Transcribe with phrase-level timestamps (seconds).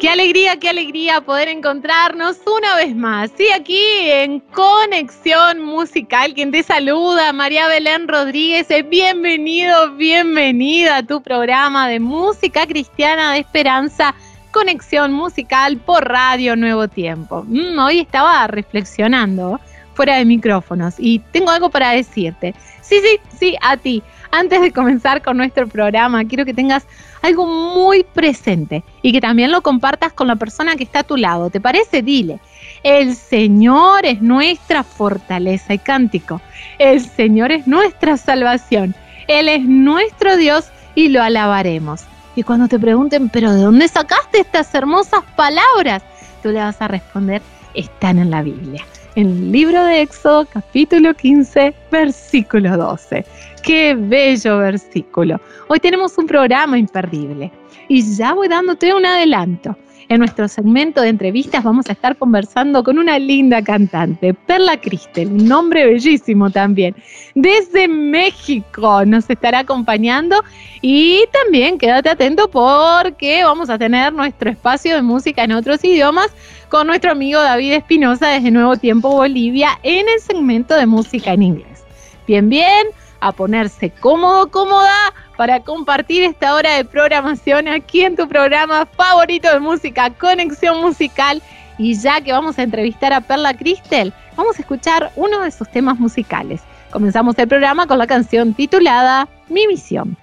[0.00, 3.32] Qué alegría, qué alegría poder encontrarnos una vez más.
[3.36, 8.68] Sí, aquí en Conexión Musical, quien te saluda, María Belén Rodríguez.
[8.88, 14.14] Bienvenido, bienvenida a tu programa de música cristiana de esperanza,
[14.52, 17.44] Conexión Musical por Radio Nuevo Tiempo.
[17.48, 19.58] Mm, hoy estaba reflexionando
[19.94, 22.54] fuera de micrófonos y tengo algo para decirte.
[22.82, 24.04] Sí, sí, sí, a ti.
[24.30, 26.86] Antes de comenzar con nuestro programa, quiero que tengas
[27.22, 31.16] algo muy presente y que también lo compartas con la persona que está a tu
[31.16, 31.50] lado.
[31.50, 32.02] ¿Te parece?
[32.02, 32.38] Dile,
[32.82, 36.40] el Señor es nuestra fortaleza y cántico.
[36.78, 38.94] El Señor es nuestra salvación.
[39.28, 42.04] Él es nuestro Dios y lo alabaremos.
[42.36, 46.02] Y cuando te pregunten, pero ¿de dónde sacaste estas hermosas palabras?
[46.42, 47.42] Tú le vas a responder,
[47.74, 48.84] están en la Biblia.
[49.16, 53.24] En el libro de Éxodo, capítulo 15, versículo 12.
[53.62, 55.40] Qué bello versículo.
[55.68, 57.50] Hoy tenemos un programa imperdible
[57.88, 59.76] y ya voy dándote un adelanto.
[60.10, 65.28] En nuestro segmento de entrevistas vamos a estar conversando con una linda cantante, Perla Cristel,
[65.28, 66.96] un nombre bellísimo también.
[67.34, 70.42] Desde México nos estará acompañando
[70.80, 76.28] y también quédate atento porque vamos a tener nuestro espacio de música en otros idiomas
[76.70, 81.42] con nuestro amigo David Espinosa desde Nuevo Tiempo Bolivia en el segmento de música en
[81.42, 81.84] inglés.
[82.26, 82.86] Bien, bien
[83.20, 89.52] a ponerse cómodo, cómoda para compartir esta hora de programación aquí en tu programa favorito
[89.52, 91.42] de música, Conexión Musical.
[91.78, 95.70] Y ya que vamos a entrevistar a Perla Cristel, vamos a escuchar uno de sus
[95.70, 96.60] temas musicales.
[96.90, 100.16] Comenzamos el programa con la canción titulada Mi misión.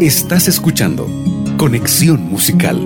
[0.00, 1.06] Estás escuchando
[1.56, 2.76] Conexión Musical.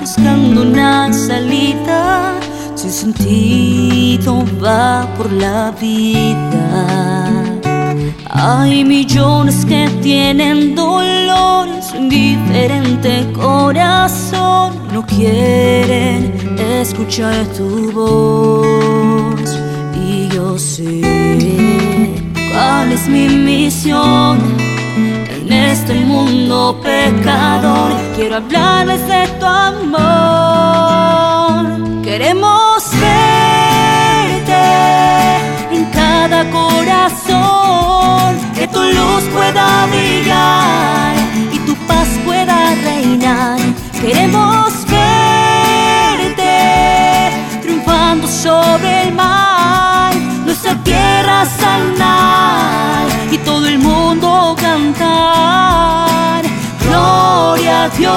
[0.00, 2.34] Buscando una salida,
[2.74, 7.42] sin sentido va por la vida.
[8.30, 19.50] Hay millones que tienen dolor su indiferente corazón, no quieren escuchar tu voz.
[20.06, 21.00] Y yo sé
[22.52, 24.73] cuál es mi misión
[25.74, 27.90] este mundo pecador.
[28.14, 30.04] Quiero hablarles de tu amor.
[32.04, 32.53] Queremos
[57.98, 58.14] Dios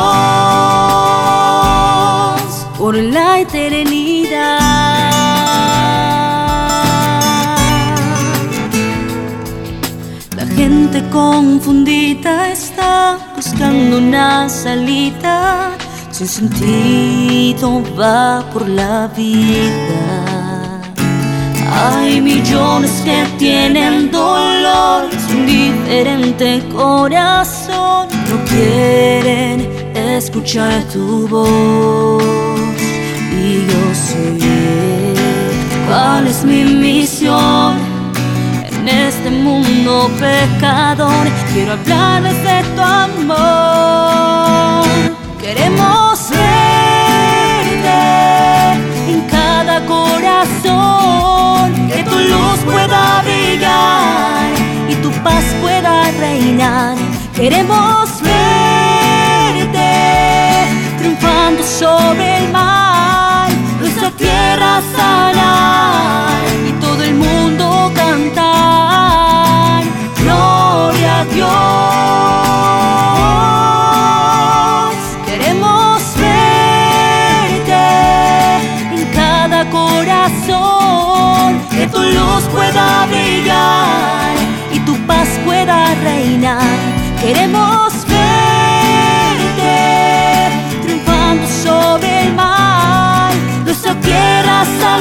[2.77, 4.59] por la eternidad.
[10.35, 15.71] La gente confundida está buscando una salida.
[16.11, 20.26] Sin sentido va por la vida.
[21.79, 29.61] Hay millones que tienen dolor, su diferente corazón, no quieren
[29.95, 32.23] escuchar tu voz.
[33.31, 35.13] Y yo sé
[35.88, 37.77] cuál es mi misión
[38.71, 41.27] en este mundo pecador.
[41.53, 44.07] Quiero hablarles de tu amor.
[45.39, 46.06] Queremos
[49.85, 54.51] corazón, que tu luz pueda brillar
[54.89, 56.95] y tu paz pueda reinar.
[57.35, 59.91] Queremos verte
[60.97, 62.87] triunfando sobre el mar,
[94.57, 94.96] mar,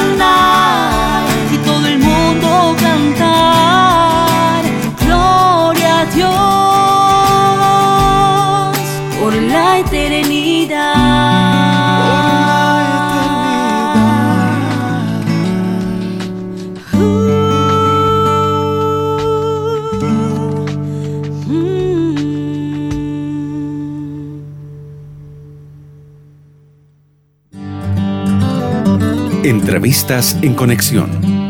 [29.87, 31.46] Entrevistas en conexión.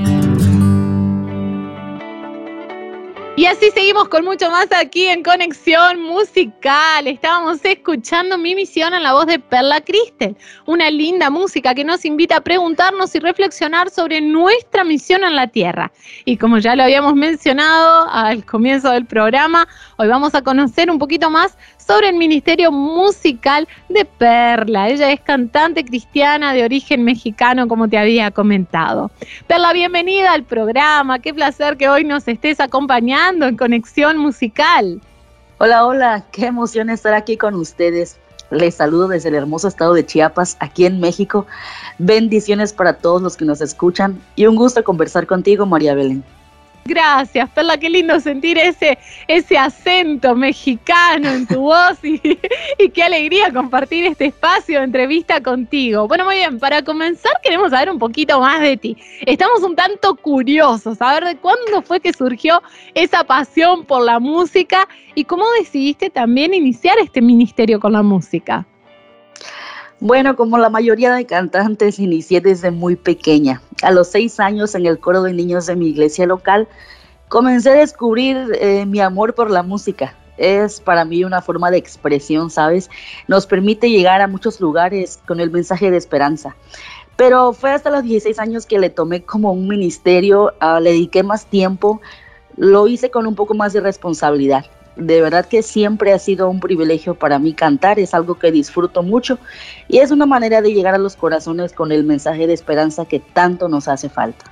[4.09, 7.07] Con mucho más aquí en Conexión Musical.
[7.07, 12.05] Estábamos escuchando Mi Misión en la voz de Perla Cristel, una linda música que nos
[12.05, 15.91] invita a preguntarnos y reflexionar sobre nuestra misión en la Tierra.
[16.25, 19.67] Y como ya lo habíamos mencionado al comienzo del programa,
[19.97, 24.89] hoy vamos a conocer un poquito más sobre el ministerio musical de Perla.
[24.89, 29.09] Ella es cantante cristiana de origen mexicano, como te había comentado.
[29.47, 31.19] Perla, bienvenida al programa.
[31.19, 35.01] Qué placer que hoy nos estés acompañando en Conexión Musical.
[35.57, 36.23] Hola, hola.
[36.31, 38.17] Qué emoción estar aquí con ustedes.
[38.51, 41.47] Les saludo desde el hermoso estado de Chiapas, aquí en México.
[41.97, 46.23] Bendiciones para todos los que nos escuchan y un gusto conversar contigo, María Belén.
[46.87, 48.97] Gracias, Perla, qué lindo sentir ese,
[49.27, 52.17] ese acento mexicano en tu voz y,
[52.93, 56.07] qué alegría compartir este espacio de entrevista contigo.
[56.07, 58.97] Bueno, muy bien, para comenzar queremos saber un poquito más de ti.
[59.25, 62.63] Estamos un tanto curiosos, a ver de cuándo fue que surgió
[62.93, 68.65] esa pasión por la música y cómo decidiste también iniciar este ministerio con la música.
[69.99, 73.63] Bueno, como la mayoría de cantantes, inicié desde muy pequeña.
[73.81, 76.67] A los seis años, en el coro de niños de mi iglesia local,
[77.29, 80.15] comencé a descubrir eh, mi amor por la música.
[80.37, 82.91] Es para mí una forma de expresión, ¿sabes?
[83.27, 86.55] Nos permite llegar a muchos lugares con el mensaje de esperanza.
[87.15, 91.23] Pero fue hasta los 16 años que le tomé como un ministerio, uh, le dediqué
[91.23, 92.01] más tiempo,
[92.55, 94.65] lo hice con un poco más de responsabilidad
[94.97, 99.03] de verdad que siempre ha sido un privilegio para mí cantar, es algo que disfruto
[99.03, 99.37] mucho
[99.87, 103.19] y es una manera de llegar a los corazones con el mensaje de esperanza que
[103.19, 104.45] tanto nos hace falta.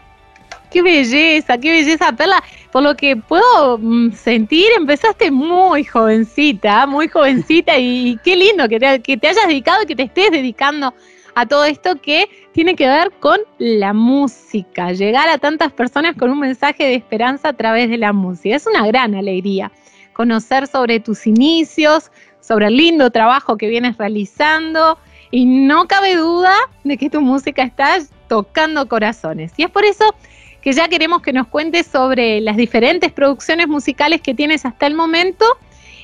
[0.71, 2.43] Qué belleza, qué belleza, Perla.
[2.71, 8.79] Por lo que puedo mm, sentir, empezaste muy jovencita, muy jovencita y qué lindo que
[8.79, 10.93] te, que te hayas dedicado y que te estés dedicando
[11.35, 16.29] a todo esto que tiene que ver con la música, llegar a tantas personas con
[16.29, 18.55] un mensaje de esperanza a través de la música.
[18.55, 19.71] Es una gran alegría
[20.15, 22.09] conocer sobre tus inicios,
[22.39, 24.97] sobre el lindo trabajo que vienes realizando
[25.29, 27.97] y no cabe duda de que tu música está
[28.27, 29.51] tocando corazones.
[29.57, 30.15] Y es por eso
[30.61, 34.95] que ya queremos que nos cuentes sobre las diferentes producciones musicales que tienes hasta el
[34.95, 35.45] momento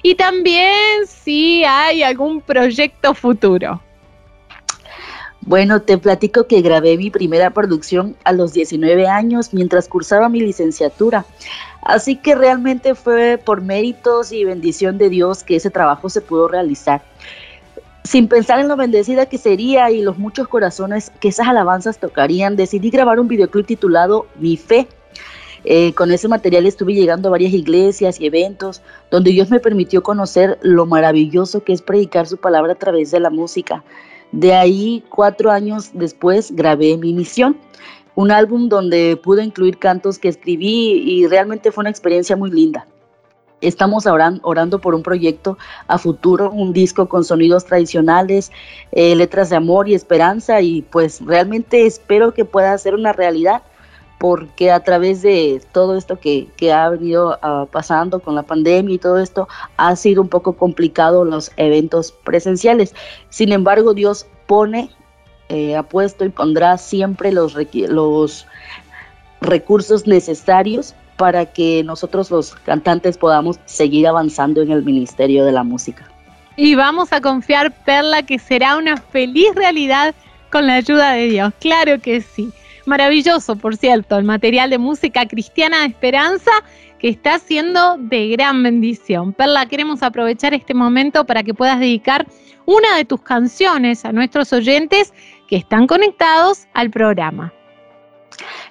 [0.04, 3.82] y también si hay algún proyecto futuro.
[5.42, 10.40] Bueno, te platico que grabé mi primera producción a los 19 años mientras cursaba mi
[10.40, 11.26] licenciatura.
[11.82, 16.48] Así que realmente fue por méritos y bendición de Dios que ese trabajo se pudo
[16.48, 17.02] realizar.
[18.04, 22.56] Sin pensar en lo bendecida que sería y los muchos corazones que esas alabanzas tocarían,
[22.56, 24.88] decidí grabar un videoclip titulado Mi Fe.
[25.64, 30.02] Eh, con ese material estuve llegando a varias iglesias y eventos donde Dios me permitió
[30.02, 33.84] conocer lo maravilloso que es predicar su palabra a través de la música.
[34.32, 37.58] De ahí, cuatro años después, grabé mi misión,
[38.16, 42.88] un álbum donde pude incluir cantos que escribí y realmente fue una experiencia muy linda.
[43.60, 45.58] Estamos orando, por un proyecto
[45.88, 48.52] a futuro, un disco con sonidos tradicionales,
[48.92, 53.62] eh, letras de amor y esperanza y pues realmente espero que pueda ser una realidad
[54.22, 59.00] porque a través de todo esto que, ha venido ah, pasando con la pandemia y
[59.00, 59.48] todo esto,
[59.78, 62.94] ha sido un poco complicado los eventos presenciales.
[63.30, 64.92] Sin embargo, Dios pone,
[65.50, 68.46] eh, ha puesto y pondrá siempre los, los
[69.42, 75.64] recursos necesarios para que nosotros los cantantes podamos seguir avanzando en el Ministerio de la
[75.64, 76.08] Música.
[76.58, 80.14] Y vamos a confiar, Perla, que será una feliz realidad
[80.52, 81.54] con la ayuda de Dios.
[81.60, 82.54] Claro que sí.
[82.86, 86.52] Maravilloso, por cierto, el material de música cristiana de esperanza
[87.00, 89.34] que está siendo de gran bendición.
[89.34, 92.28] Perla, queremos aprovechar este momento para que puedas dedicar
[92.66, 95.14] una de tus canciones a nuestros oyentes
[95.48, 97.54] que están conectados al programa.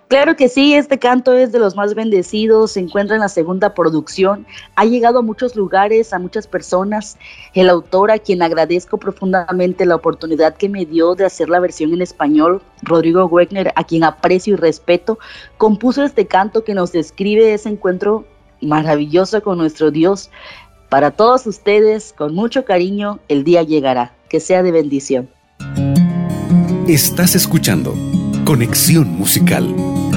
[0.08, 3.74] Claro que sí, este canto es de los más bendecidos, se encuentra en la segunda
[3.74, 7.16] producción, ha llegado a muchos lugares, a muchas personas.
[7.54, 11.92] El autor, a quien agradezco profundamente la oportunidad que me dio de hacer la versión
[11.92, 15.18] en español, Rodrigo Wegner, a quien aprecio y respeto,
[15.58, 18.24] compuso este canto que nos describe ese encuentro
[18.60, 20.30] maravilloso con nuestro Dios.
[20.88, 24.12] Para todos ustedes, con mucho cariño, el día llegará.
[24.28, 25.28] Que sea de bendición.
[26.88, 27.94] Estás escuchando
[28.50, 30.09] Conexión Musical.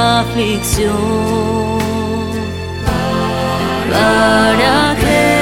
[0.05, 1.79] aflicción.
[3.91, 5.34] Para que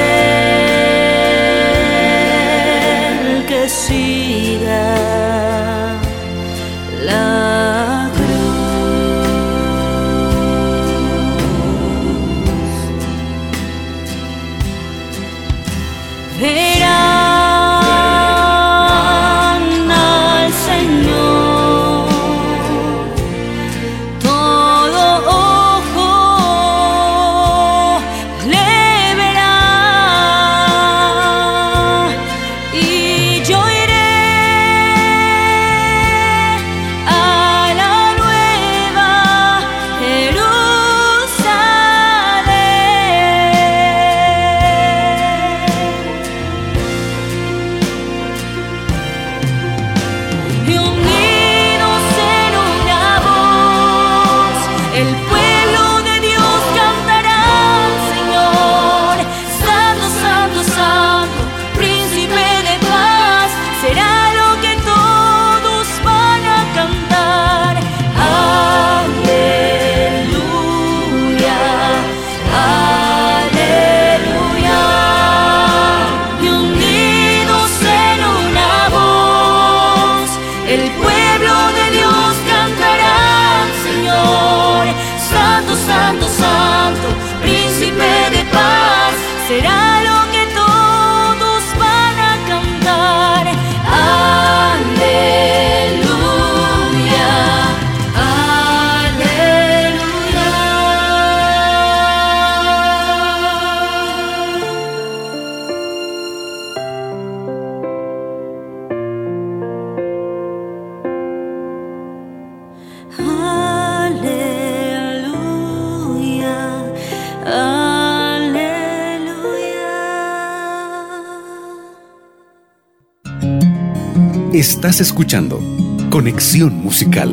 [124.83, 125.61] Estás escuchando
[126.09, 127.31] Conexión Musical.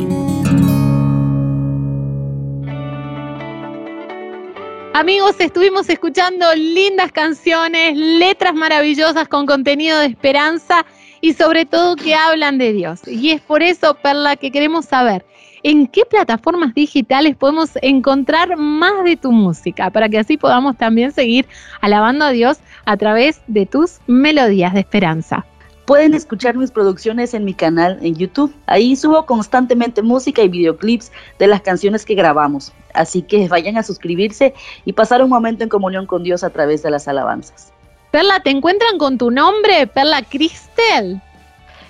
[4.95, 10.87] Amigos, estuvimos escuchando lindas canciones, letras maravillosas con contenido de esperanza
[11.21, 13.01] y sobre todo que hablan de Dios.
[13.09, 15.27] Y es por eso, Perla, que queremos saber
[15.65, 21.11] en qué plataformas digitales podemos encontrar más de tu música, para que así podamos también
[21.11, 21.49] seguir
[21.81, 25.45] alabando a Dios a través de tus melodías de esperanza.
[25.91, 28.55] Pueden escuchar mis producciones en mi canal en YouTube.
[28.67, 32.73] Ahí subo constantemente música y videoclips de las canciones que grabamos.
[32.95, 34.55] Así que vayan a suscribirse
[34.85, 37.73] y pasar un momento en comunión con Dios a través de las alabanzas.
[38.13, 41.21] Perla, ¿te encuentran con tu nombre, Perla Cristel?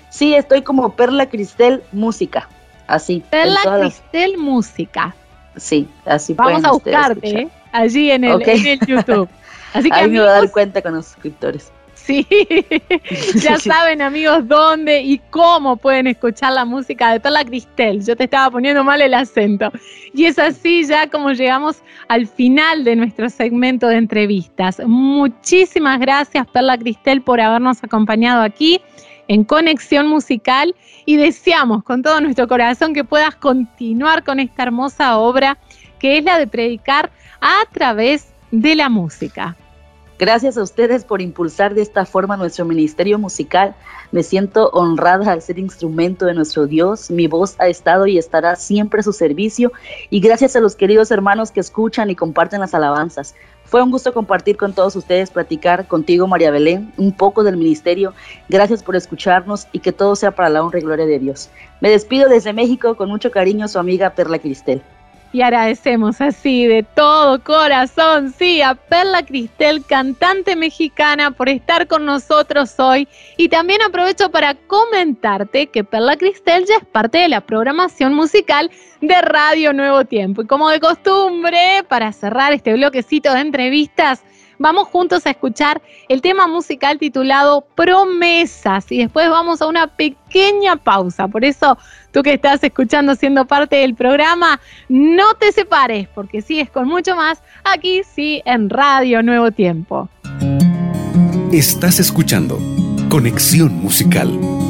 [0.09, 2.49] Sí, estoy como Perla Cristel Música.
[2.87, 3.23] Así.
[3.29, 5.13] Perla Cristel Música.
[5.57, 7.49] Sí, así Vamos a buscarte ¿eh?
[7.71, 9.29] allí en el, en el YouTube.
[9.73, 11.71] Así que Ahí me voy a dar cuenta con los suscriptores.
[12.03, 12.25] Sí,
[13.35, 18.03] ya saben amigos dónde y cómo pueden escuchar la música de Perla Cristel.
[18.03, 19.71] Yo te estaba poniendo mal el acento.
[20.13, 24.81] Y es así ya como llegamos al final de nuestro segmento de entrevistas.
[24.85, 28.81] Muchísimas gracias Perla Cristel por habernos acompañado aquí
[29.27, 35.17] en Conexión Musical y deseamos con todo nuestro corazón que puedas continuar con esta hermosa
[35.17, 35.57] obra
[35.99, 39.55] que es la de predicar a través de la música.
[40.21, 43.73] Gracias a ustedes por impulsar de esta forma nuestro ministerio musical.
[44.11, 47.09] Me siento honrada al ser instrumento de nuestro Dios.
[47.09, 49.71] Mi voz ha estado y estará siempre a su servicio.
[50.11, 53.33] Y gracias a los queridos hermanos que escuchan y comparten las alabanzas.
[53.65, 58.13] Fue un gusto compartir con todos ustedes, platicar contigo, María Belén, un poco del ministerio.
[58.47, 61.49] Gracias por escucharnos y que todo sea para la honra y gloria de Dios.
[61.79, 64.83] Me despido desde México con mucho cariño, su amiga Perla Cristel.
[65.33, 72.05] Y agradecemos así de todo corazón, sí, a Perla Cristel, cantante mexicana, por estar con
[72.05, 73.07] nosotros hoy.
[73.37, 78.69] Y también aprovecho para comentarte que Perla Cristel ya es parte de la programación musical
[78.99, 80.41] de Radio Nuevo Tiempo.
[80.41, 84.23] Y como de costumbre, para cerrar este bloquecito de entrevistas,
[84.61, 90.75] vamos juntos a escuchar el tema musical titulado Promesas y después vamos a una pequeña
[90.75, 91.27] pausa.
[91.27, 91.77] Por eso,
[92.11, 97.15] tú que estás escuchando siendo parte del programa, no te separes porque sigues con mucho
[97.15, 100.07] más aquí sí en Radio Nuevo Tiempo.
[101.51, 102.57] Estás escuchando
[103.09, 104.60] Conexión Musical.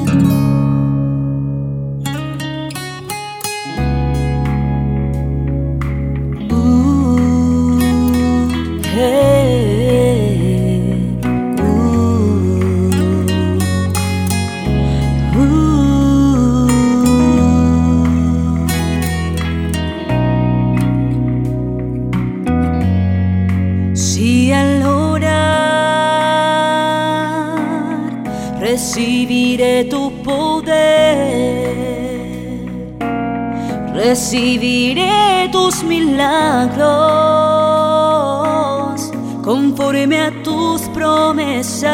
[34.32, 36.32] Recibiré tus milagros
[39.44, 41.92] conforme a tus promesas,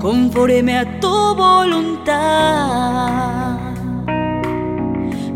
[0.00, 2.14] conforme a tu voluntad,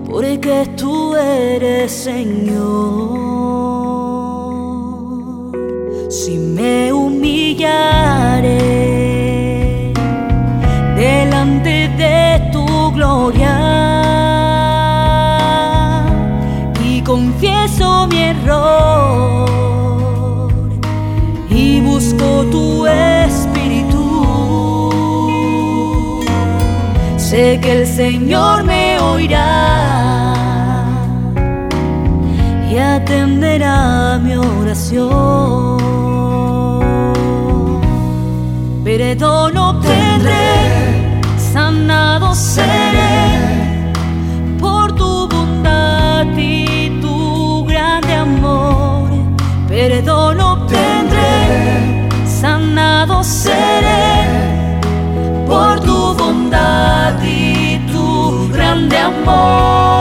[0.09, 3.27] porque tú eres Señor.
[6.09, 8.16] Si me humillaré
[27.67, 29.43] que el Señor me oirá
[32.71, 35.79] y atenderá mi oración.
[38.85, 41.21] Perdono tendré,
[41.53, 42.86] sanado seré
[59.27, 59.96] amor.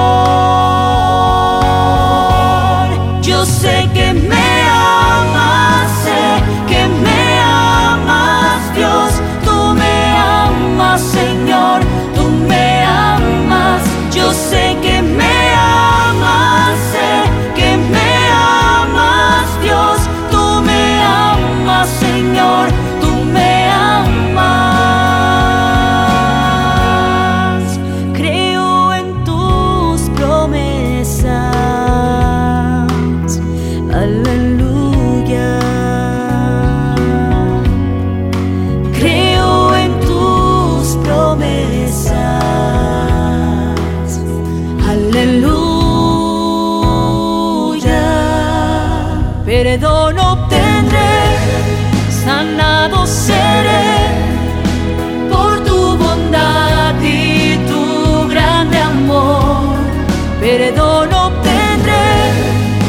[60.57, 62.31] Perdón obtendré,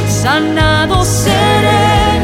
[0.09, 2.21] sanado seré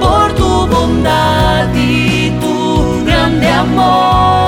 [0.00, 4.47] por tu bondad y tu grande amor.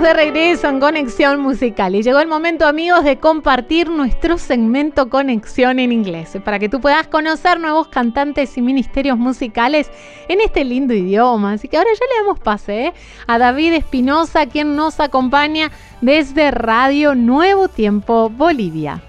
[0.00, 5.78] De regreso en Conexión Musical y llegó el momento amigos de compartir nuestro segmento Conexión
[5.78, 9.90] en inglés para que tú puedas conocer nuevos cantantes y ministerios musicales
[10.28, 11.52] en este lindo idioma.
[11.52, 12.94] Así que ahora ya le damos pase ¿eh?
[13.26, 19.02] a David Espinosa quien nos acompaña desde Radio Nuevo Tiempo Bolivia.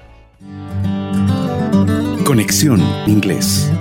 [2.25, 3.71] Conexión Inglés.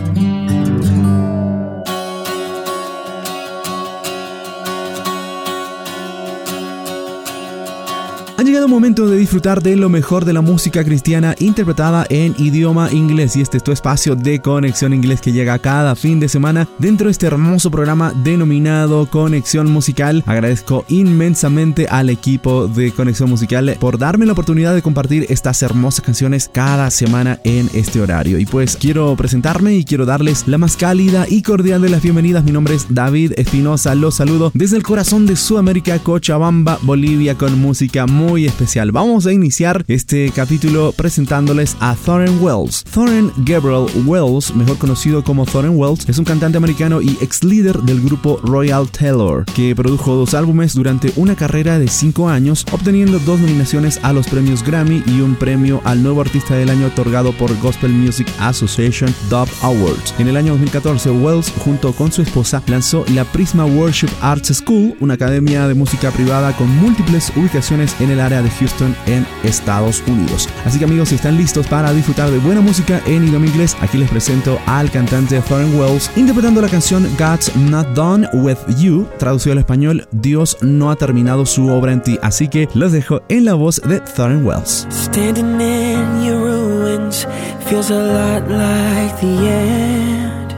[8.43, 12.35] Ha llegado el momento de disfrutar de lo mejor de la música cristiana interpretada en
[12.39, 16.29] idioma inglés y este es tu espacio de conexión inglés que llega cada fin de
[16.29, 20.25] semana dentro de este hermoso programa denominado Conexión Musical.
[20.27, 26.05] Agradezco inmensamente al equipo de Conexión Musical por darme la oportunidad de compartir estas hermosas
[26.05, 28.41] canciones cada semana en este horario.
[28.41, 32.43] Y pues quiero presentarme y quiero darles la más cálida y cordial de las bienvenidas.
[32.43, 37.61] Mi nombre es David Espinosa, los saludo desde el corazón de Sudamérica, Cochabamba, Bolivia con
[37.61, 38.93] música muy muy especial.
[38.93, 42.83] Vamos a iniciar este capítulo presentándoles a Thorin Wells.
[42.85, 47.77] Thorin Gabriel Wells, mejor conocido como Thorin Wells, es un cantante americano y ex líder
[47.81, 53.19] del grupo Royal Taylor, que produjo dos álbumes durante una carrera de cinco años, obteniendo
[53.19, 57.33] dos nominaciones a los premios Grammy y un premio al nuevo artista del año otorgado
[57.33, 60.15] por Gospel Music Association Dub Awards.
[60.19, 64.97] En el año 2014, Wells, junto con su esposa, lanzó la Prisma Worship Arts School,
[65.01, 70.03] una academia de música privada con múltiples ubicaciones en el área de Houston en Estados
[70.07, 70.49] Unidos.
[70.65, 73.99] Así que amigos, si están listos para disfrutar de buena música en idioma inglés, aquí
[73.99, 79.53] les presento al cantante Thorin Wells interpretando la canción God's Not Done With You, traducido
[79.53, 82.19] al español Dios no ha terminado su obra en ti.
[82.23, 84.87] Así que los dejo en la voz de Thorin Wells.
[84.91, 87.27] Standing in your ruins
[87.69, 90.53] feels a lot like the end.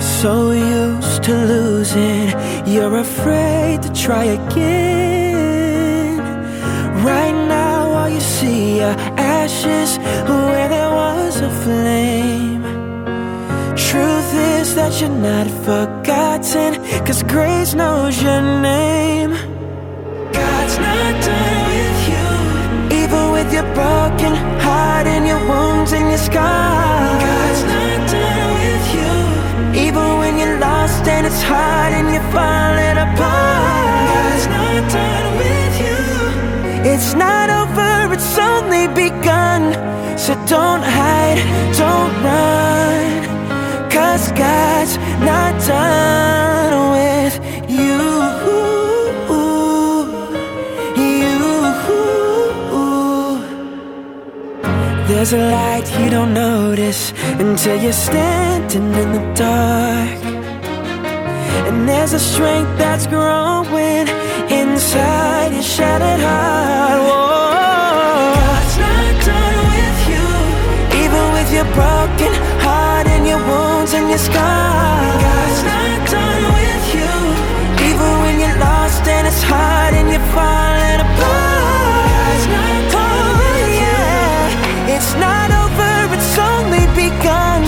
[0.00, 2.30] So used to losing,
[2.66, 5.15] you're afraid to try again.
[7.04, 12.62] Right now, all you see are ashes where there was a flame.
[13.76, 19.30] Truth is that you're not forgotten, cause grace knows your name.
[20.32, 22.26] God's not done with you,
[23.02, 24.32] even with your broken
[24.64, 27.22] heart and your wounds and your scars.
[27.22, 29.12] God's not done with you,
[29.86, 33.55] even when you're lost and it's hard and you're falling apart.
[36.98, 39.62] It's not over, it's only begun.
[40.16, 41.36] So don't hide,
[41.76, 43.90] don't run.
[43.90, 47.34] Cause God's not done with
[47.68, 48.00] you.
[50.96, 51.36] You.
[55.06, 60.24] There's a light you don't notice until you're standing in the dark.
[61.68, 64.06] And there's a strength that's growing
[64.50, 67.00] inside your shattered heart.
[67.02, 68.34] Whoa.
[68.38, 70.26] God's not done with you,
[71.02, 72.32] even with your broken
[72.62, 75.22] heart and your wounds and your scars.
[75.26, 77.12] God's not done with you,
[77.90, 82.06] even when you're lost and it's hard and you're falling apart.
[82.12, 84.94] God's not done with yeah.
[84.94, 87.62] It's not over, it's only begun.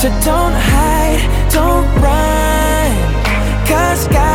[0.00, 2.90] So don't hide, don't run,
[3.66, 4.31] cause God's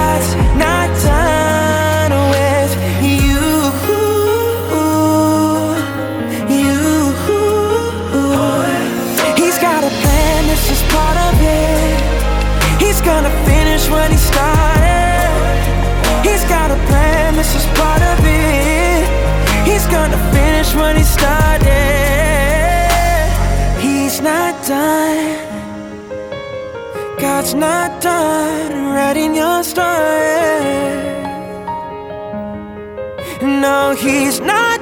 [13.17, 15.57] gonna finish what he started.
[16.27, 19.03] He's got a plan, this is part of it.
[19.69, 21.65] He's gonna finish what he started.
[23.85, 25.35] He's not done.
[27.17, 30.77] God's not done writing your story.
[33.63, 34.76] No, He's not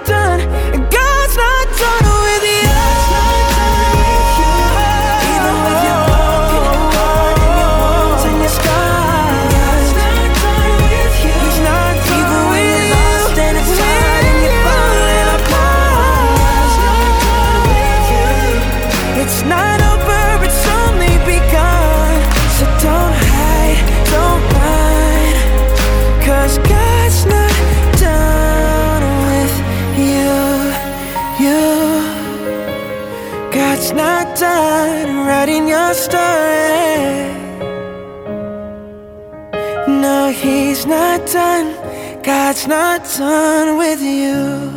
[42.67, 44.71] God's not done with you.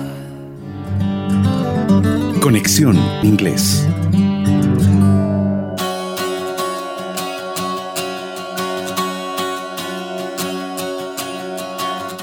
[2.40, 3.88] Conexión Inglés.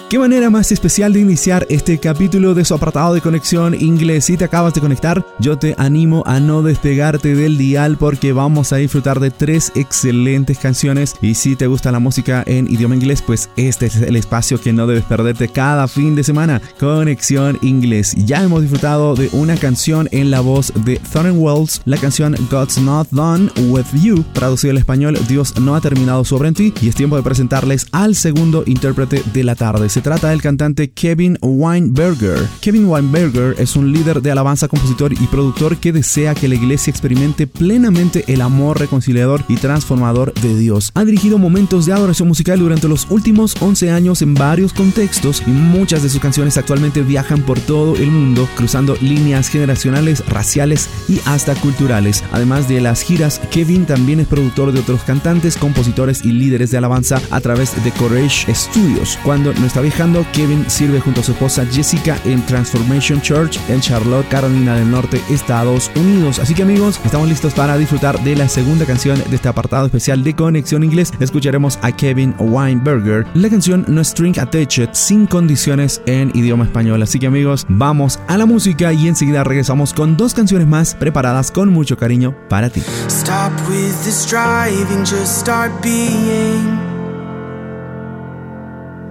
[0.07, 4.25] Qué manera más especial de iniciar este capítulo de su apartado de conexión inglés.
[4.25, 8.71] Si te acabas de conectar, yo te animo a no despegarte del dial porque vamos
[8.71, 11.15] a disfrutar de tres excelentes canciones.
[11.21, 14.73] Y si te gusta la música en idioma inglés, pues este es el espacio que
[14.73, 16.61] no debes perderte cada fin de semana.
[16.79, 18.13] Conexión inglés.
[18.15, 22.77] Ya hemos disfrutado de una canción en la voz de Thornton Wells, la canción God's
[22.77, 26.73] Not Done With You, traducido al español Dios no ha terminado su obra en ti.
[26.79, 29.89] Y es tiempo de presentarles al segundo intérprete de la tarde.
[30.05, 32.37] Trata del cantante Kevin Weinberger.
[32.61, 36.91] Kevin Weinberger es un líder de alabanza, compositor y productor que desea que la iglesia
[36.91, 40.91] experimente plenamente el amor reconciliador y transformador de Dios.
[40.93, 45.49] Ha dirigido momentos de adoración musical durante los últimos 11 años en varios contextos y
[45.49, 51.19] muchas de sus canciones actualmente viajan por todo el mundo, cruzando líneas generacionales, raciales y
[51.25, 52.23] hasta culturales.
[52.31, 56.77] Además de las giras, Kevin también es productor de otros cantantes, compositores y líderes de
[56.77, 59.17] alabanza a través de Courage Studios.
[59.23, 63.79] Cuando no está viajando, Kevin sirve junto a su esposa Jessica en Transformation Church en
[63.79, 66.39] Charlotte, Carolina del Norte, Estados Unidos.
[66.39, 70.23] Así que amigos, estamos listos para disfrutar de la segunda canción de este apartado especial
[70.23, 71.13] de Conexión Inglés.
[71.19, 73.27] Escucharemos a Kevin Weinberger.
[73.33, 77.01] La canción No String Attached sin condiciones en idioma español.
[77.03, 81.51] Así que amigos, vamos a la música y enseguida regresamos con dos canciones más preparadas
[81.51, 82.81] con mucho cariño para ti.
[83.07, 86.94] Stop with the striving, just start being.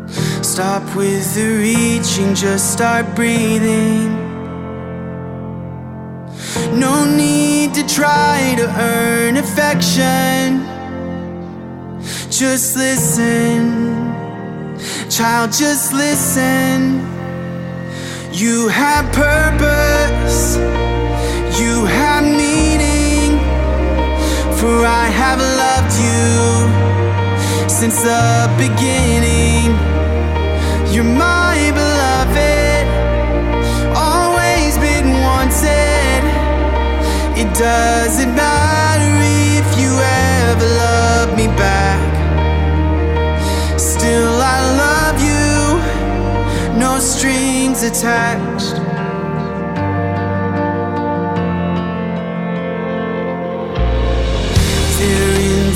[0.09, 4.13] Stop with the reaching, just start breathing.
[6.79, 10.63] No need to try to earn affection.
[12.31, 14.13] Just listen,
[15.09, 17.01] child, just listen.
[18.33, 20.57] You have purpose,
[21.59, 23.39] you have meaning.
[24.59, 26.94] For I have loved you
[27.75, 29.67] since the beginning.
[30.95, 32.87] You're my beloved,
[33.97, 36.23] always been wanted.
[37.37, 39.13] It doesn't matter
[39.59, 42.15] if you ever love me back.
[43.77, 48.84] Still, I love you, no strings attached.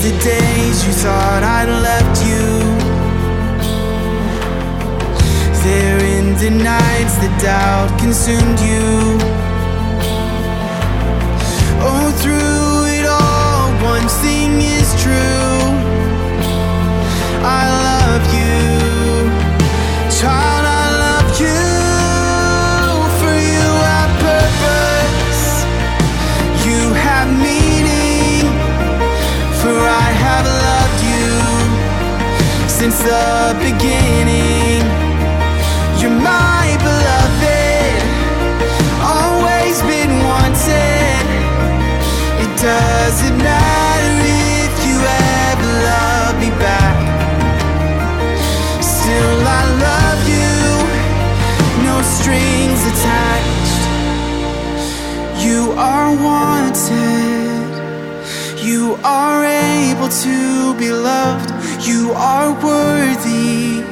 [0.02, 2.46] The days you thought I'd left you.
[5.64, 9.18] There in the nights that doubt consumed you.
[11.80, 15.58] Oh, through it all, one thing is true.
[17.42, 20.57] I love you, child.
[32.78, 34.86] Since the beginning.
[35.98, 38.00] You're my beloved,
[39.02, 41.26] always been wanted.
[42.44, 44.14] It doesn't matter
[44.62, 44.96] if you
[45.42, 46.96] ever love me back.
[48.80, 50.54] Still, I love you,
[51.82, 53.82] no strings attached.
[55.44, 57.70] You are wanted,
[58.62, 61.47] you are able to be loved,
[61.88, 63.82] you are worthy.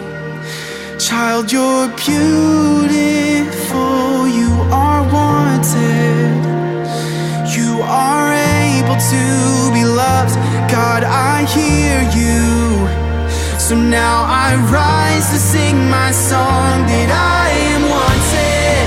[0.99, 2.99] Child, you're beautiful,
[4.41, 4.53] you
[4.85, 6.37] are wanted.
[7.57, 8.29] You are
[8.69, 9.23] able to
[9.77, 10.35] be loved.
[10.77, 12.45] God, I hear you.
[13.59, 14.49] So now I
[14.81, 18.87] rise to sing my song that I am wanted.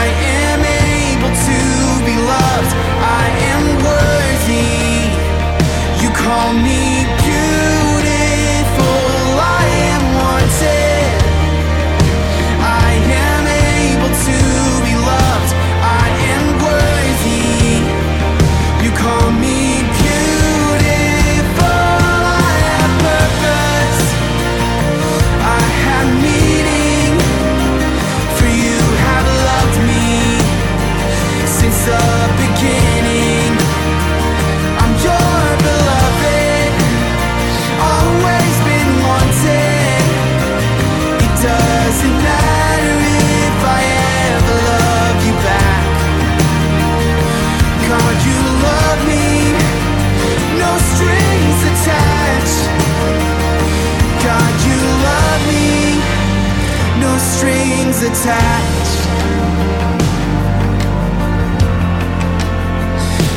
[0.00, 0.04] I
[0.44, 0.60] am
[0.92, 1.60] able to
[2.08, 2.72] be loved.
[3.20, 4.72] I am worthy.
[6.02, 6.77] You call me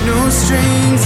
[0.06, 1.02] No strings.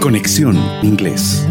[0.00, 1.46] Conexión Inglés.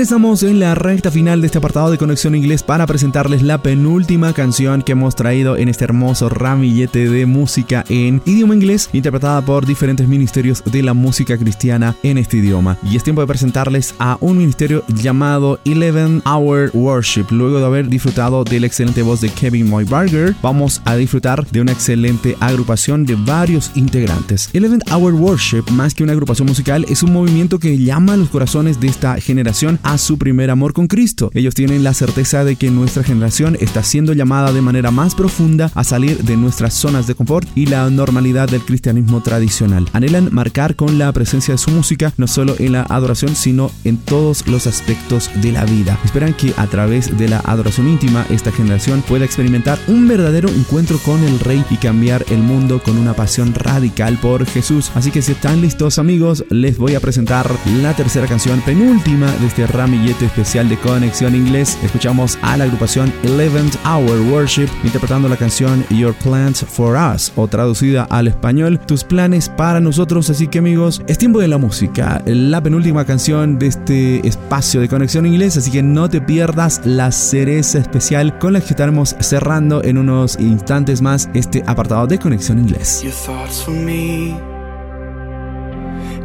[0.00, 4.32] Ingresamos en la recta final de este apartado de Conexión Inglés para presentarles la penúltima
[4.32, 9.66] canción que hemos traído en este hermoso ramillete de música en idioma inglés, interpretada por
[9.66, 12.78] diferentes ministerios de la música cristiana en este idioma.
[12.82, 17.26] Y es tiempo de presentarles a un ministerio llamado Eleven Hour Worship.
[17.28, 21.60] Luego de haber disfrutado de la excelente voz de Kevin Moybarger, vamos a disfrutar de
[21.60, 24.48] una excelente agrupación de varios integrantes.
[24.54, 28.30] Eleven Hour Worship, más que una agrupación musical, es un movimiento que llama a los
[28.30, 31.30] corazones de esta generación a su primer amor con Cristo.
[31.34, 35.70] Ellos tienen la certeza de que nuestra generación está siendo llamada de manera más profunda
[35.74, 39.88] a salir de nuestras zonas de confort y la normalidad del cristianismo tradicional.
[39.92, 43.96] Anhelan marcar con la presencia de su música no solo en la adoración, sino en
[43.96, 45.98] todos los aspectos de la vida.
[46.04, 50.98] Esperan que a través de la adoración íntima esta generación pueda experimentar un verdadero encuentro
[50.98, 54.90] con el Rey y cambiar el mundo con una pasión radical por Jesús.
[54.94, 57.50] Así que si están listos amigos, les voy a presentar
[57.80, 61.78] la tercera canción penúltima de este ramillete especial de conexión inglés.
[61.82, 67.48] Escuchamos a la agrupación Eleventh Hour Worship interpretando la canción Your Plans for Us o
[67.48, 70.28] traducida al español Tus planes para nosotros.
[70.28, 74.88] Así que amigos, es tiempo de la música, la penúltima canción de este espacio de
[74.88, 75.56] conexión inglés.
[75.56, 80.38] Así que no te pierdas la cereza especial con la que estaremos cerrando en unos
[80.38, 83.02] instantes más este apartado de conexión inglés.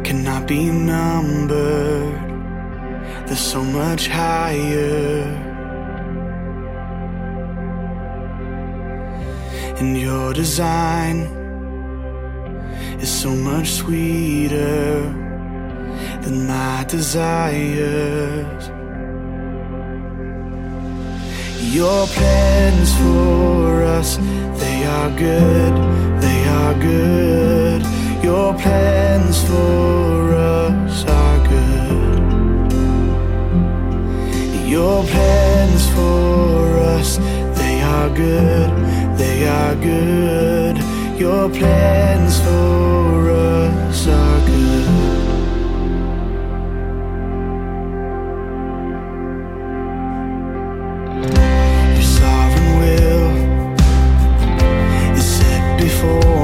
[0.04, 2.35] Cannot be numbered.
[3.26, 5.22] They're so much higher.
[9.78, 11.18] And your design
[13.00, 15.02] is so much sweeter
[16.22, 18.70] than my desires.
[21.74, 24.16] Your plans for us,
[24.60, 25.74] they are good,
[26.22, 27.82] they are good.
[28.22, 31.25] Your plans for us are
[34.76, 37.16] Your plans for us,
[37.58, 38.70] they are good,
[39.16, 40.76] they are good.
[41.18, 44.86] Your plans for us are good.
[51.94, 53.32] Your sovereign will
[55.16, 56.35] is set before.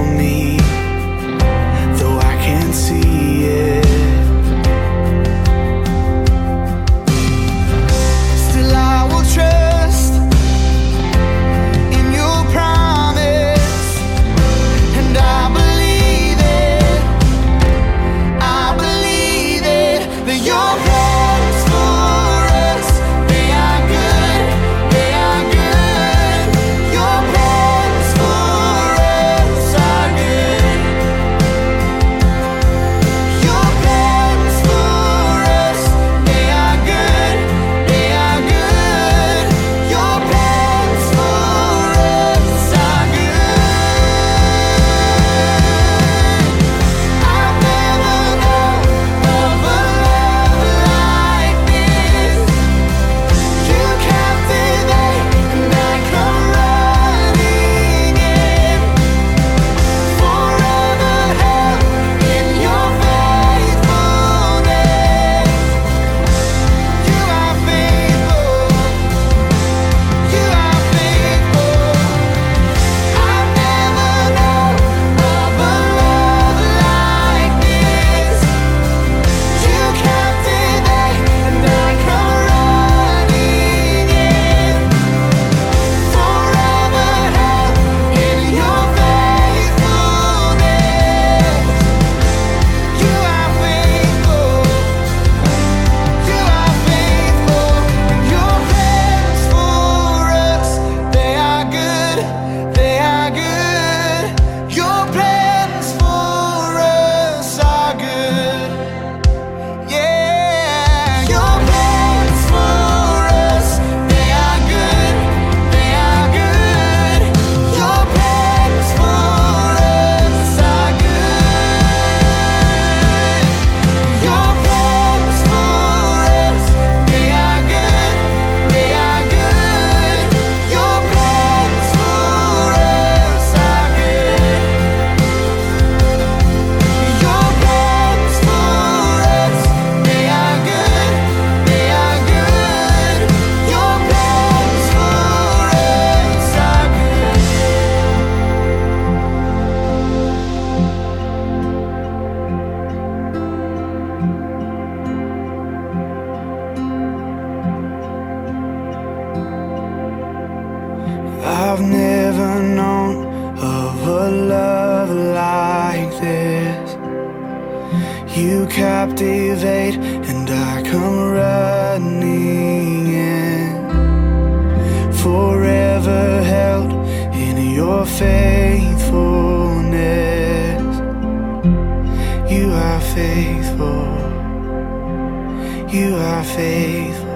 [185.93, 187.29] You are faithful.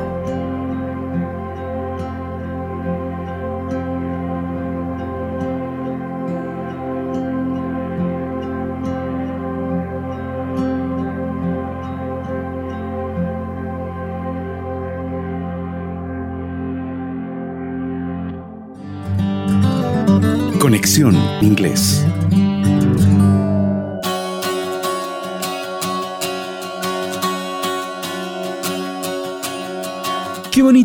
[20.58, 22.06] Conexión Inglés.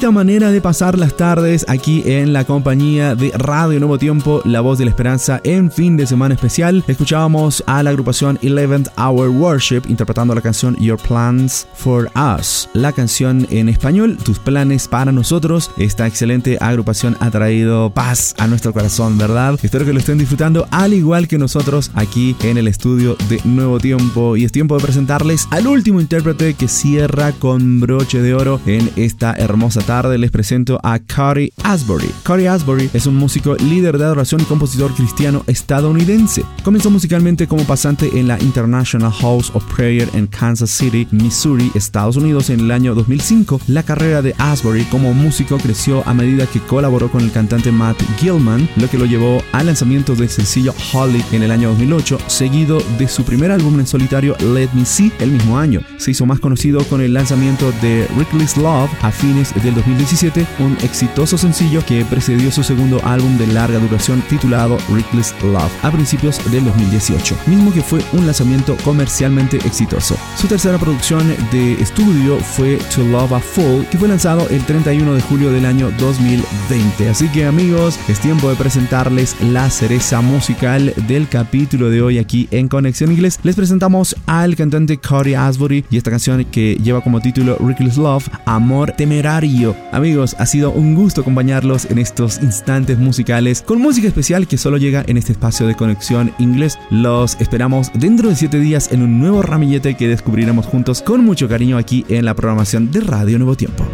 [0.01, 4.59] Bonita manera de pasar las tardes aquí en la compañía de Radio Nuevo Tiempo, La
[4.59, 6.83] Voz de la Esperanza en fin de semana especial.
[6.87, 12.67] Escuchábamos a la agrupación 11th Hour Worship interpretando la canción Your Plans for Us.
[12.73, 15.69] La canción en español, Tus planes para nosotros.
[15.77, 19.59] Esta excelente agrupación ha traído paz a nuestro corazón, ¿verdad?
[19.61, 23.79] Espero que lo estén disfrutando al igual que nosotros aquí en el estudio de Nuevo
[23.79, 24.35] Tiempo.
[24.35, 28.89] Y es tiempo de presentarles al último intérprete que cierra con broche de oro en
[28.95, 32.09] esta hermosa tarde les presento a Cody Asbury.
[32.23, 36.45] Cody Asbury es un músico líder de adoración y compositor cristiano estadounidense.
[36.63, 42.15] Comenzó musicalmente como pasante en la International House of Prayer en Kansas City, Missouri, Estados
[42.15, 43.59] Unidos en el año 2005.
[43.67, 48.01] La carrera de Asbury como músico creció a medida que colaboró con el cantante Matt
[48.17, 52.81] Gilman, lo que lo llevó al lanzamiento del sencillo Holly en el año 2008, seguido
[52.97, 55.81] de su primer álbum en solitario Let Me See el mismo año.
[55.97, 60.77] Se hizo más conocido con el lanzamiento de Reckless Love a fines del 2017, un
[60.83, 66.39] exitoso sencillo que precedió su segundo álbum de larga duración titulado Reckless Love a principios
[66.51, 70.15] del 2018, mismo que fue un lanzamiento comercialmente exitoso.
[70.37, 75.15] Su tercera producción de estudio fue To Love a Fool, que fue lanzado el 31
[75.15, 77.09] de julio del año 2020.
[77.09, 82.47] Así que amigos, es tiempo de presentarles la cereza musical del capítulo de hoy aquí
[82.51, 83.39] en Conexión Inglés.
[83.43, 88.29] Les presentamos al cantante Cody Asbury y esta canción que lleva como título Reckless Love,
[88.45, 89.60] Amor Temerario
[89.91, 94.77] Amigos, ha sido un gusto acompañarlos en estos instantes musicales con música especial que solo
[94.77, 96.79] llega en este espacio de conexión inglés.
[96.89, 101.47] Los esperamos dentro de 7 días en un nuevo ramillete que descubriremos juntos con mucho
[101.47, 103.85] cariño aquí en la programación de Radio Nuevo Tiempo.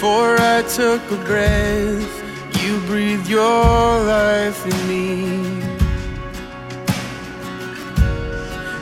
[0.00, 2.22] Before I took a breath,
[2.62, 5.60] you breathed your life in me.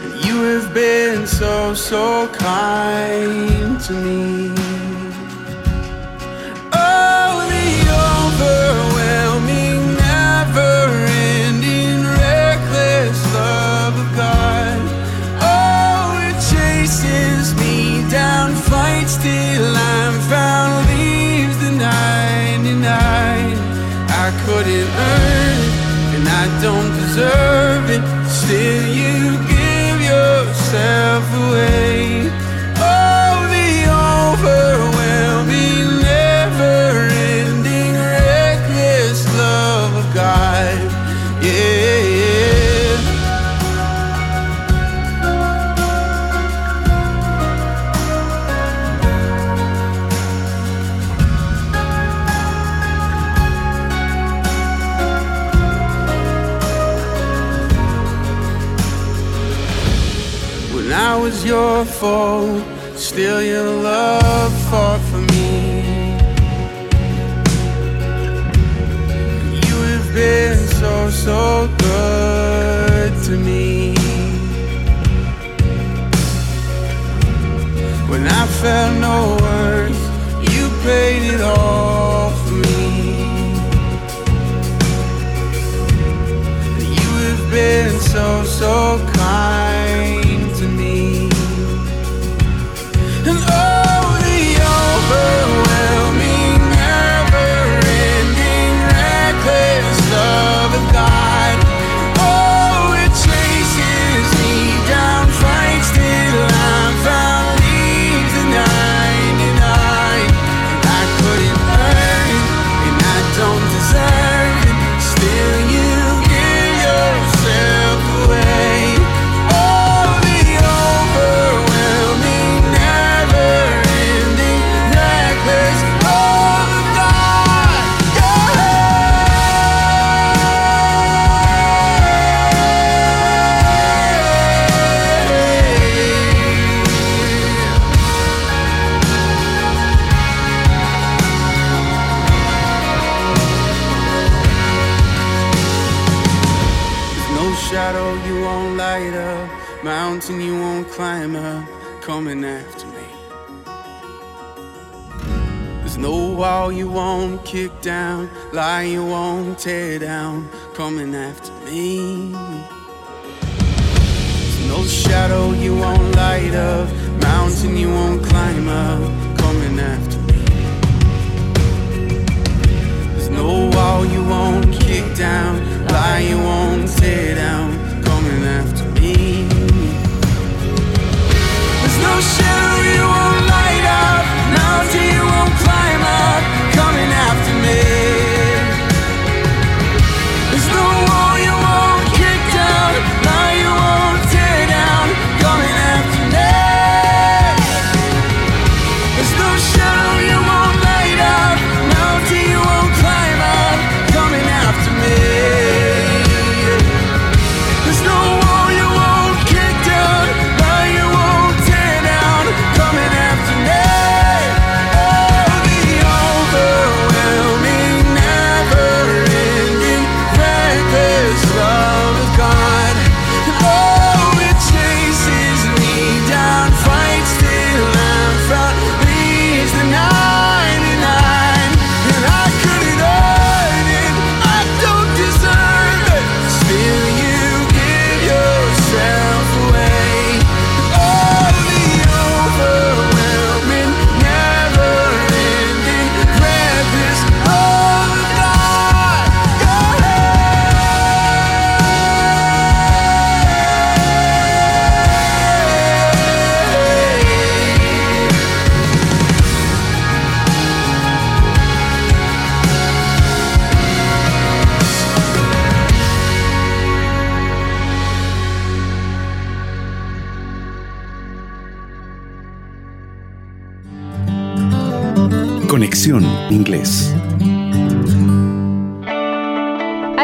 [0.02, 4.52] And you have been so, so kind to me.
[6.74, 7.68] Oh, the
[8.04, 8.95] overwhelming,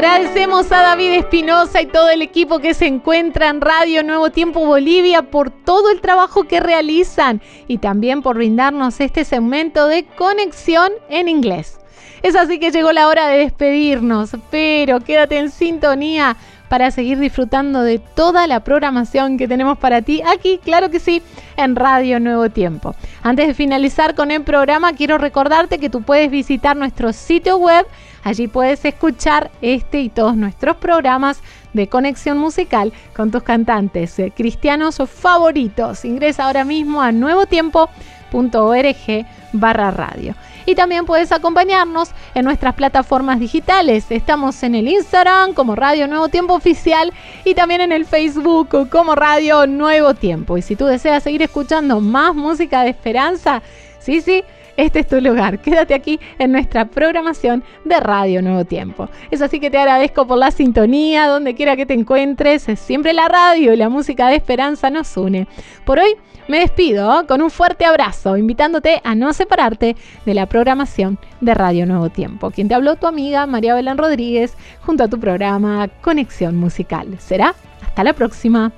[0.05, 4.67] Agradecemos a David Espinosa y todo el equipo que se encuentra en Radio Nuevo Tiempo
[4.67, 10.91] Bolivia por todo el trabajo que realizan y también por brindarnos este segmento de conexión
[11.09, 11.79] en inglés.
[12.25, 16.37] Es así que llegó la hora de despedirnos, pero quédate en sintonía
[16.69, 21.23] para seguir disfrutando de toda la programación que tenemos para ti aquí, claro que sí,
[21.57, 22.97] en Radio Nuevo Tiempo.
[23.23, 27.87] Antes de finalizar con el programa, quiero recordarte que tú puedes visitar nuestro sitio web,
[28.23, 31.41] allí puedes escuchar este y todos nuestros programas
[31.73, 36.05] de conexión musical con tus cantantes eh, cristianos favoritos.
[36.05, 40.35] Ingresa ahora mismo a nuevotiempo.org barra radio.
[40.65, 44.07] Y también puedes acompañarnos en nuestras plataformas digitales.
[44.11, 47.13] Estamos en el Instagram como Radio Nuevo Tiempo Oficial
[47.45, 50.57] y también en el Facebook como Radio Nuevo Tiempo.
[50.57, 53.63] Y si tú deseas seguir escuchando más música de esperanza,
[53.99, 54.45] sí, sí,
[54.77, 55.59] este es tu lugar.
[55.61, 59.09] Quédate aquí en nuestra programación de Radio Nuevo Tiempo.
[59.31, 62.67] Es así que te agradezco por la sintonía, donde quiera que te encuentres.
[62.77, 65.47] Siempre la radio y la música de esperanza nos une.
[65.85, 66.17] Por hoy
[66.49, 71.87] me despido con un fuerte abrazo, invitándote a no separarte de la programación de Radio
[71.87, 72.51] Nuevo Tiempo.
[72.51, 77.19] Quien te habló tu amiga María Belén Rodríguez junto a tu programa Conexión Musical.
[77.19, 78.73] Será hasta la próxima.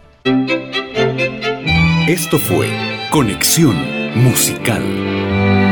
[2.07, 2.69] Esto fue
[3.11, 3.77] Conexión
[4.15, 5.64] Musical.